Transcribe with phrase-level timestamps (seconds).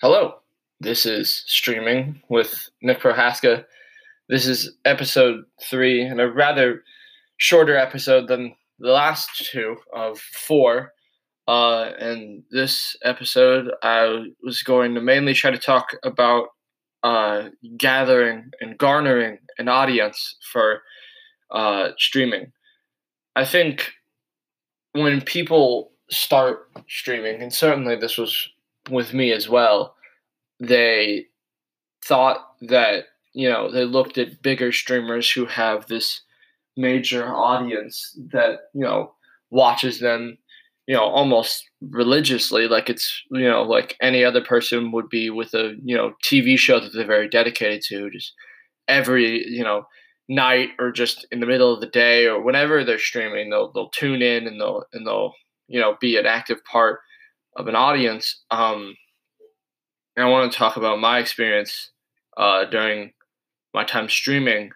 [0.00, 0.36] Hello,
[0.78, 3.64] this is Streaming with Nick Prohaska.
[4.28, 6.84] This is episode three, and a rather
[7.38, 10.92] shorter episode than the last two of four.
[11.48, 16.50] Uh, and this episode, I was going to mainly try to talk about
[17.02, 20.82] uh, gathering and garnering an audience for
[21.50, 22.52] uh, streaming.
[23.34, 23.94] I think
[24.92, 28.48] when people start streaming, and certainly this was
[28.90, 29.94] with me as well,
[30.60, 31.26] they
[32.04, 33.04] thought that,
[33.34, 36.22] you know, they looked at bigger streamers who have this
[36.76, 39.12] major audience that, you know,
[39.50, 40.38] watches them,
[40.86, 45.54] you know, almost religiously, like it's, you know, like any other person would be with
[45.54, 48.32] a, you know, TV show that they're very dedicated to, just
[48.88, 49.84] every, you know,
[50.28, 53.90] night or just in the middle of the day or whenever they're streaming, they'll they'll
[53.90, 55.32] tune in and they'll and they'll
[55.68, 57.00] you know be an active part
[57.58, 58.42] of an audience.
[58.50, 58.94] Um,
[60.16, 61.90] and I want to talk about my experience
[62.36, 63.12] uh, during
[63.74, 64.70] my time streaming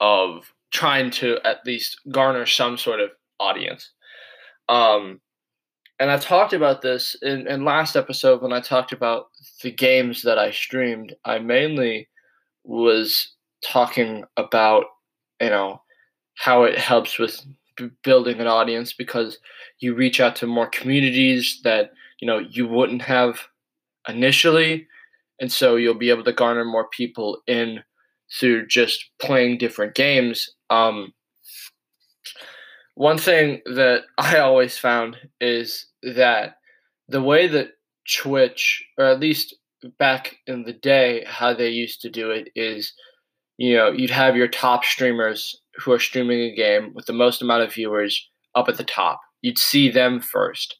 [0.00, 3.92] of trying to at least garner some sort of audience.
[4.68, 5.20] Um,
[6.00, 9.26] and I talked about this in, in last episode when I talked about
[9.62, 11.14] the games that I streamed.
[11.24, 12.08] I mainly
[12.64, 14.86] was talking about,
[15.40, 15.80] you know,
[16.34, 17.40] how it helps with
[17.76, 19.38] b- building an audience because
[19.80, 23.40] you reach out to more communities that you know you wouldn't have
[24.08, 24.86] initially.
[25.40, 27.82] And so you'll be able to garner more people in
[28.38, 30.48] through just playing different games.
[30.70, 31.12] Um,
[32.94, 36.56] one thing that i always found is that
[37.08, 37.72] the way that
[38.10, 39.54] twitch or at least
[39.98, 42.92] back in the day how they used to do it is
[43.58, 47.42] you know you'd have your top streamers who are streaming a game with the most
[47.42, 49.20] amount of viewers up at the top.
[49.42, 50.76] You'd see them first.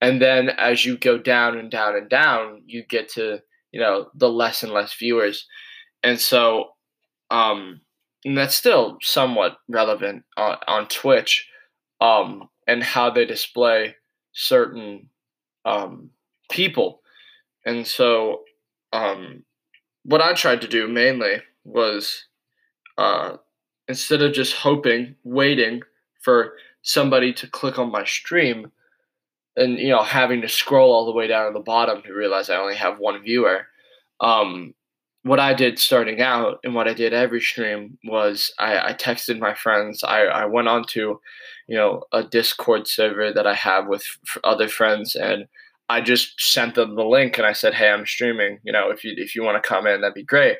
[0.00, 3.40] And then as you go down and down and down, you get to,
[3.72, 5.46] you know, the less and less viewers.
[6.02, 6.70] And so
[7.30, 7.80] um
[8.24, 11.48] and that's still somewhat relevant on, on Twitch
[12.00, 13.94] um and how they display
[14.32, 15.08] certain
[15.64, 16.10] um
[16.50, 17.00] people.
[17.64, 18.42] And so
[18.92, 19.44] um
[20.04, 22.26] what I tried to do mainly was
[22.98, 23.36] uh
[23.88, 25.82] instead of just hoping, waiting
[26.20, 28.70] for somebody to click on my stream
[29.56, 32.50] and you know having to scroll all the way down to the bottom to realize
[32.50, 33.66] I only have one viewer.
[34.20, 34.74] Um,
[35.22, 39.40] what I did starting out and what I did every stream was I, I texted
[39.40, 40.04] my friends.
[40.04, 41.18] I, I went onto,
[41.66, 45.46] you know, a Discord server that I have with f- other friends, and
[45.88, 48.60] I just sent them the link and I said, "Hey, I'm streaming.
[48.62, 50.58] You know, if you if you want to come in, that'd be great."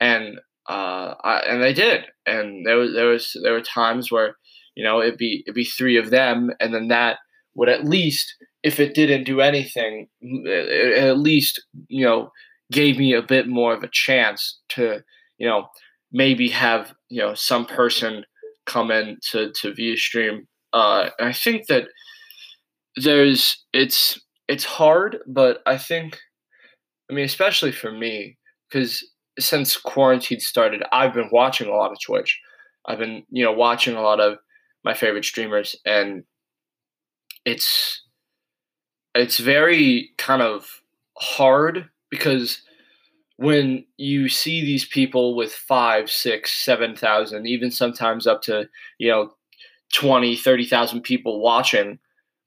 [0.00, 2.04] And uh, I, and they did.
[2.26, 4.36] And there was there was there were times where
[4.76, 7.18] you know it'd be it'd be three of them, and then that
[7.54, 8.32] would at least,
[8.62, 10.06] if it didn't do anything,
[10.48, 12.30] at least you know
[12.70, 15.00] gave me a bit more of a chance to
[15.38, 15.66] you know
[16.12, 18.24] maybe have you know some person
[18.66, 20.46] come in to to view stream.
[20.72, 21.88] Uh, I think that
[22.96, 26.16] there's it's it's hard, but I think
[27.10, 28.38] I mean especially for me
[28.70, 29.04] because
[29.40, 32.40] since quarantine started, I've been watching a lot of Twitch.
[32.86, 34.38] I've been, you know, watching a lot of
[34.84, 36.24] my favorite streamers and
[37.44, 38.02] it's
[39.14, 40.82] it's very kind of
[41.18, 42.62] hard because
[43.36, 48.68] when you see these people with five, six, seven thousand, even sometimes up to,
[48.98, 49.32] you know,
[49.94, 51.98] 20, 30,000 people watching,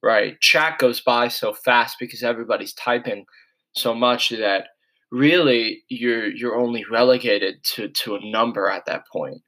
[0.02, 0.40] right?
[0.40, 3.26] Chat goes by so fast because everybody's typing
[3.74, 4.68] so much that
[5.14, 9.42] really you're you're only relegated to to a number at that point.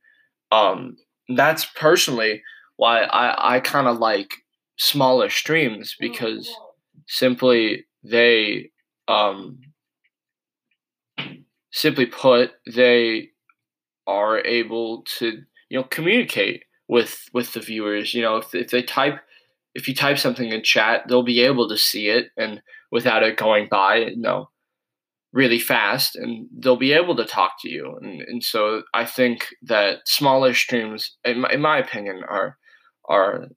[0.51, 0.95] Um,
[1.35, 2.43] that's personally
[2.77, 4.29] why I I kind of like
[4.77, 6.53] smaller streams because
[7.07, 8.69] simply they
[9.07, 9.59] um
[11.71, 13.29] simply put they
[14.05, 18.83] are able to you know communicate with with the viewers you know if, if they
[18.83, 19.19] type
[19.73, 22.61] if you type something in chat they'll be able to see it and
[22.91, 24.49] without it going by you know
[25.35, 27.97] really fast and they'll be able to talk to you.
[28.01, 32.57] And, and so i think that smaller streams in my, in my opinion are
[33.07, 33.47] are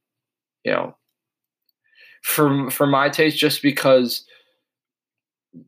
[0.64, 0.96] you know
[2.22, 4.24] for for my taste just because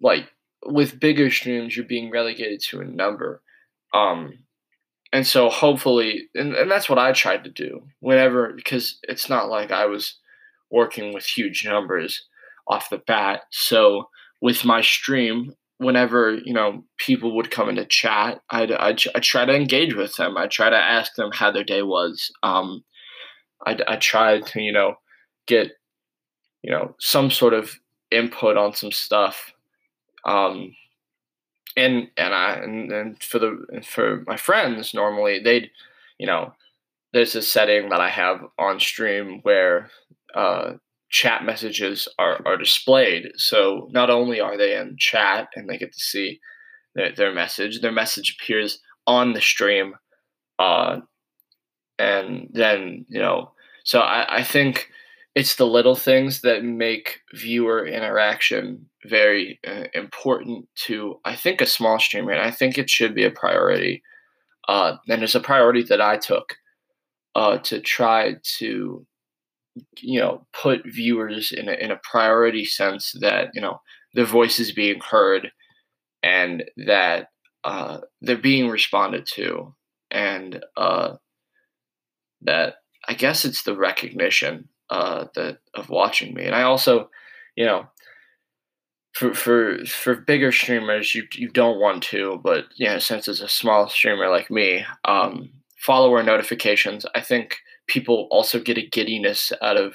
[0.02, 0.28] like
[0.66, 3.40] with bigger streams you're being relegated to a number.
[3.94, 4.40] Um
[5.12, 9.48] and so hopefully and, and that's what i tried to do whenever because it's not
[9.48, 10.18] like i was
[10.70, 12.26] working with huge numbers
[12.70, 13.42] off the bat.
[13.50, 14.08] So
[14.40, 19.46] with my stream whenever you know people would come into chat I'd, I'd, I'd, try
[19.46, 20.36] to engage with them.
[20.36, 22.30] I try to ask them how their day was.
[22.42, 22.84] Um,
[23.66, 24.96] I, I tried to you know
[25.46, 25.72] get
[26.62, 27.76] you know some sort of
[28.10, 29.54] input on some stuff.
[30.26, 30.76] Um,
[31.78, 35.70] and and I and, and for the for my friends normally they'd
[36.18, 36.52] you know
[37.14, 39.90] there's a setting that I have on stream where
[40.34, 40.74] uh,
[41.10, 43.30] chat messages are, are displayed.
[43.36, 46.40] So not only are they in chat and they get to see
[46.94, 49.94] their, their message, their message appears on the stream.
[50.58, 51.00] Uh,
[51.98, 53.52] and then, you know,
[53.84, 54.88] so I, I think
[55.34, 61.66] it's the little things that make viewer interaction very uh, important to, I think, a
[61.66, 62.32] small streamer.
[62.32, 64.02] And I think it should be a priority.
[64.68, 66.56] Uh, and it's a priority that I took
[67.34, 69.06] uh, to try to
[69.98, 73.80] you know put viewers in a, in a priority sense that you know
[74.14, 75.50] their voice is being heard
[76.22, 77.28] and that
[77.64, 79.74] uh, they're being responded to.
[80.10, 81.14] And uh,
[82.42, 82.76] that
[83.08, 86.44] i guess it's the recognition uh, that of watching me.
[86.44, 87.08] And i also
[87.56, 87.86] you know
[89.12, 93.40] for for for bigger streamers you you don't want to but you know since it's
[93.40, 97.56] a small streamer like me um follower notifications i think
[97.90, 99.94] people also get a giddiness out of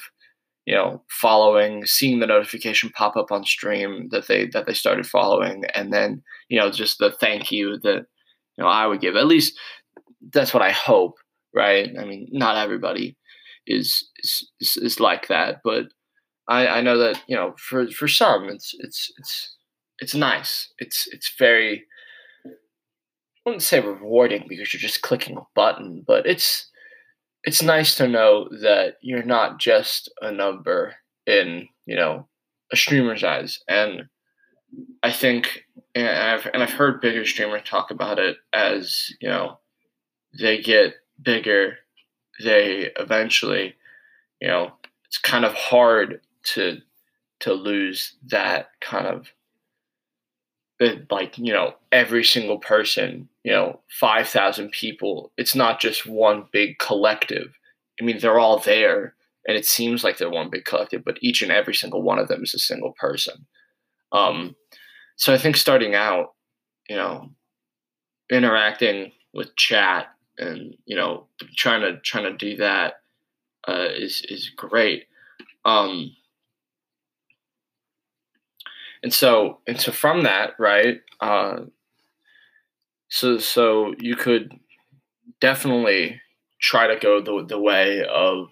[0.66, 5.06] you know following seeing the notification pop up on stream that they that they started
[5.06, 8.06] following and then you know just the thank you that
[8.58, 9.16] you know i would give.
[9.16, 9.58] At least
[10.32, 11.16] that's what i hope
[11.54, 11.90] right?
[12.00, 13.16] I mean not everybody
[13.68, 15.86] is is, is like that but
[16.50, 19.56] i i know that you know for for some it's it's it's
[20.00, 20.74] it's nice.
[20.80, 21.86] It's it's very
[22.46, 22.50] i
[23.46, 26.70] wouldn't say rewarding because you're just clicking a button but it's
[27.46, 30.96] it's nice to know that you're not just a number
[31.26, 32.28] in you know
[32.72, 33.60] a streamer's eyes.
[33.68, 34.10] And
[35.04, 35.64] i think
[35.94, 39.60] and i've, and I've heard bigger streamers talk about it as you know
[40.38, 41.78] they get bigger
[42.44, 43.76] they eventually
[44.42, 44.74] you know
[45.06, 46.80] it's kind of hard to
[47.40, 49.28] to lose that kind of
[51.10, 56.80] like you know every single person you know 5000 people it's not just one big
[56.80, 57.54] collective.
[58.00, 59.16] I mean they're all there
[59.48, 62.28] and it seems like they're one big collective but each and every single one of
[62.28, 63.46] them is a single person.
[64.12, 64.56] Um
[65.18, 66.34] so i think starting out
[66.90, 67.30] you know
[68.30, 70.08] interacting with chat
[70.38, 72.96] and you know trying to trying to do that
[73.68, 75.06] uh, is is great.
[75.64, 76.16] Um
[79.06, 81.60] and so and so from that right uh,
[83.08, 84.52] so so you could
[85.40, 86.20] definitely
[86.60, 88.50] try to go the, the way of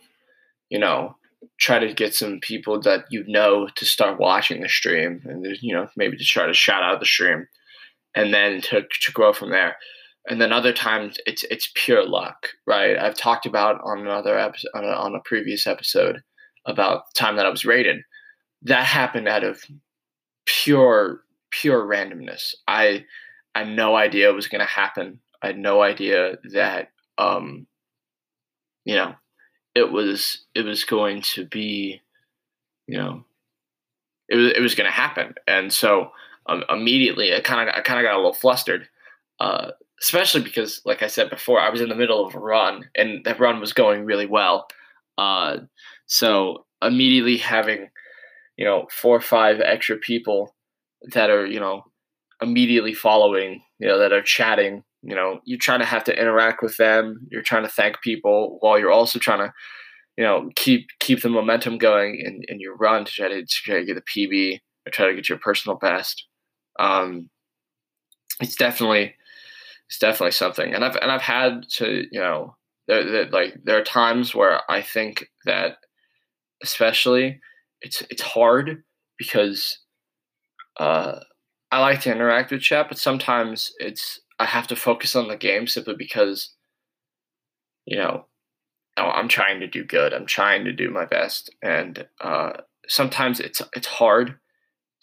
[0.69, 1.15] you know
[1.59, 5.73] try to get some people that you know to start watching the stream and you
[5.73, 7.47] know maybe to try to shout out the stream
[8.13, 9.75] and then to, to grow from there.
[10.29, 12.95] And then other times it's it's pure luck right?
[12.95, 16.21] I've talked about on another episode on a, on a previous episode
[16.67, 18.03] about the time that i was rated.
[18.61, 19.63] That happened out of
[20.45, 22.55] pure pure randomness.
[22.67, 23.05] I
[23.55, 25.19] I had no idea it was going to happen.
[25.41, 27.67] I had no idea that um
[28.85, 29.15] you know
[29.75, 32.01] it was it was going to be
[32.87, 33.23] you know
[34.29, 35.35] it was it was going to happen.
[35.47, 36.11] And so
[36.47, 38.87] um, immediately I kind of I kind of got a little flustered.
[39.39, 42.89] Uh, especially because like I said before I was in the middle of a run
[42.95, 44.67] and that run was going really well.
[45.17, 45.59] Uh,
[46.07, 47.89] so immediately having
[48.57, 50.55] you know four or five extra people
[51.13, 51.83] that are you know
[52.41, 56.61] immediately following you know that are chatting you know you're trying to have to interact
[56.61, 59.53] with them you're trying to thank people while you're also trying to
[60.17, 63.47] you know keep keep the momentum going in, in your run to try to, to
[63.47, 66.25] try to get the pb or try to get your personal best.
[66.79, 67.29] Um
[68.39, 69.15] it's definitely
[69.89, 70.73] it's definitely something.
[70.73, 72.55] And i've and i've had to you know
[72.87, 75.77] there, there, like there are times where i think that
[76.63, 77.39] especially
[77.83, 78.83] it's it's hard
[79.17, 79.79] because
[80.79, 81.19] uh,
[81.71, 85.37] I like to interact with chat, but sometimes it's I have to focus on the
[85.37, 86.53] game simply because
[87.85, 88.25] you know
[88.97, 90.13] I'm trying to do good.
[90.13, 92.53] I'm trying to do my best, and uh,
[92.87, 94.35] sometimes it's it's hard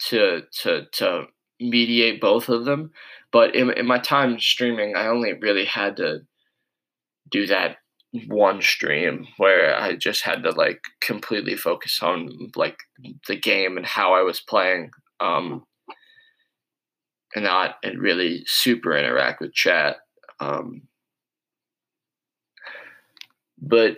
[0.07, 1.25] to to to
[1.59, 2.91] mediate both of them.
[3.31, 6.21] But in, in my time streaming, I only really had to
[7.29, 7.77] do that
[8.27, 12.77] one stream where I just had to like completely focus on like
[13.27, 15.65] the game and how I was playing, um,
[17.35, 19.97] and not and really super interact with chat.
[20.39, 20.83] Um,
[23.61, 23.97] but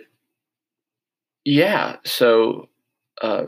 [1.44, 2.68] yeah, so
[3.22, 3.46] uh,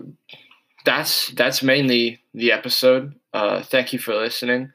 [0.84, 3.14] that's that's mainly the episode.
[3.32, 4.72] Uh, thank you for listening.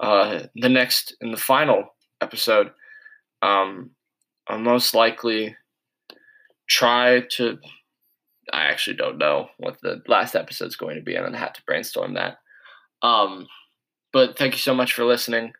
[0.00, 2.70] Uh, the next and the final episode.
[3.42, 3.90] Um,
[4.48, 5.56] I'll most likely
[6.68, 7.58] try to.
[8.52, 11.14] I actually don't know what the last episode is going to be.
[11.14, 12.38] And I'm gonna have to brainstorm that.
[13.02, 13.46] Um,
[14.12, 15.52] but thank you so much for listening.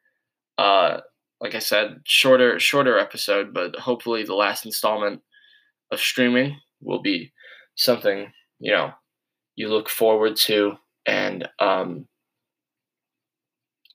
[0.58, 1.00] Uh,
[1.40, 5.22] like I said, shorter shorter episode, but hopefully the last installment
[5.90, 7.32] of streaming will be
[7.76, 8.92] something you know
[9.56, 10.76] you look forward to,
[11.06, 12.06] and um,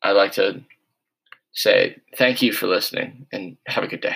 [0.04, 0.62] I'd like to
[1.54, 4.16] say thank you for listening and have a good day.